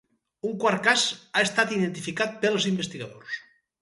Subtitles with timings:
[0.47, 1.03] Un quart cas
[1.35, 3.37] ha estat identificat pels investigadors.